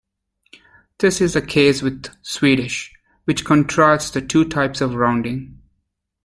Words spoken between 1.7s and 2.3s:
with